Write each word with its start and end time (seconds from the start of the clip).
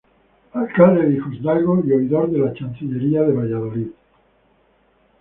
Alcalde 0.55 1.05
de 1.09 1.13
hijosdalgo 1.13 1.83
y 1.85 1.91
oidor 1.93 2.31
de 2.31 2.39
la 2.39 2.53
Chancillería 2.55 3.21
de 3.21 3.33
Valladolid. 3.33 3.91